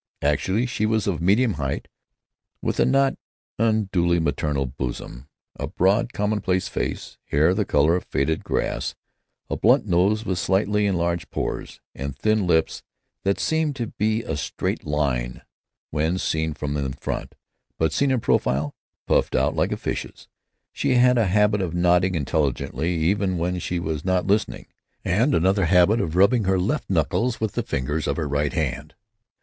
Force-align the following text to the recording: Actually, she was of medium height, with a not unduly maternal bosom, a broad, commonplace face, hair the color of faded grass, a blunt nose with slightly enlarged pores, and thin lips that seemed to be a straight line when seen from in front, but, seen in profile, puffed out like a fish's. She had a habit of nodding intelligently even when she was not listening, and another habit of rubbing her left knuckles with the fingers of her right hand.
Actually, 0.23 0.65
she 0.65 0.87
was 0.87 1.05
of 1.05 1.21
medium 1.21 1.53
height, 1.61 1.87
with 2.59 2.79
a 2.79 2.85
not 2.85 3.19
unduly 3.59 4.19
maternal 4.19 4.65
bosom, 4.65 5.29
a 5.59 5.67
broad, 5.67 6.11
commonplace 6.11 6.67
face, 6.67 7.19
hair 7.25 7.53
the 7.53 7.65
color 7.65 7.95
of 7.95 8.03
faded 8.05 8.43
grass, 8.43 8.95
a 9.47 9.55
blunt 9.55 9.85
nose 9.85 10.25
with 10.25 10.39
slightly 10.39 10.87
enlarged 10.87 11.29
pores, 11.29 11.79
and 11.93 12.15
thin 12.15 12.47
lips 12.47 12.81
that 13.21 13.39
seemed 13.39 13.75
to 13.75 13.85
be 13.99 14.23
a 14.23 14.35
straight 14.35 14.87
line 14.87 15.43
when 15.91 16.17
seen 16.17 16.55
from 16.55 16.75
in 16.77 16.93
front, 16.93 17.35
but, 17.77 17.93
seen 17.93 18.09
in 18.09 18.19
profile, 18.19 18.73
puffed 19.05 19.35
out 19.35 19.55
like 19.55 19.71
a 19.71 19.77
fish's. 19.77 20.27
She 20.73 20.95
had 20.95 21.19
a 21.19 21.27
habit 21.27 21.61
of 21.61 21.75
nodding 21.75 22.15
intelligently 22.15 22.91
even 22.95 23.37
when 23.37 23.59
she 23.59 23.79
was 23.79 24.03
not 24.03 24.25
listening, 24.25 24.65
and 25.05 25.35
another 25.35 25.65
habit 25.65 26.01
of 26.01 26.15
rubbing 26.15 26.45
her 26.45 26.57
left 26.57 26.89
knuckles 26.89 27.39
with 27.39 27.51
the 27.51 27.61
fingers 27.61 28.07
of 28.07 28.17
her 28.17 28.27
right 28.27 28.53
hand. 28.53 28.95